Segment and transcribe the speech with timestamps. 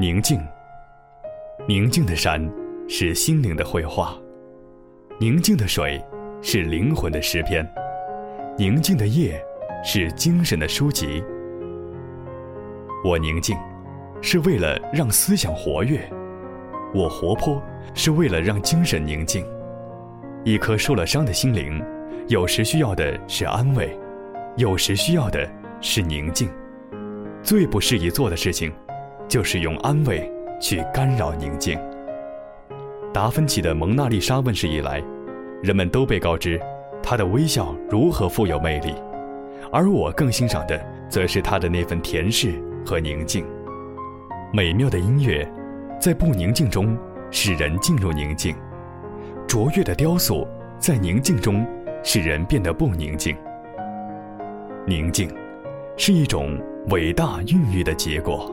[0.00, 0.40] 宁静，
[1.68, 2.50] 宁静的山
[2.88, 4.16] 是心灵的绘画，
[5.18, 6.02] 宁静的水
[6.40, 7.70] 是灵魂的诗篇，
[8.56, 9.38] 宁静的夜
[9.84, 11.22] 是精神的书籍。
[13.04, 13.54] 我宁静，
[14.22, 15.98] 是为了让思想活跃；
[16.94, 17.62] 我活泼，
[17.92, 19.44] 是为了让精神宁静。
[20.46, 21.78] 一颗受了伤的心灵，
[22.26, 23.94] 有时需要的是安慰，
[24.56, 25.46] 有时需要的
[25.82, 26.48] 是宁静。
[27.42, 28.72] 最不适宜做的事情，
[29.30, 30.28] 就是用安慰
[30.60, 31.78] 去干扰宁静。
[33.14, 35.00] 达芬奇的《蒙娜丽莎》问世以来，
[35.62, 36.60] 人们都被告知
[37.00, 38.92] 他的微笑如何富有魅力，
[39.72, 43.46] 而我更欣赏的，则是他的那份恬适和宁静。
[44.52, 45.48] 美妙的音乐，
[46.00, 46.98] 在不宁静中
[47.30, 48.52] 使人进入宁静；
[49.46, 50.44] 卓越的雕塑，
[50.76, 51.64] 在宁静中
[52.02, 53.36] 使人变得不宁静。
[54.86, 55.32] 宁静，
[55.96, 56.60] 是一种。
[56.88, 58.50] 伟大孕育的结果。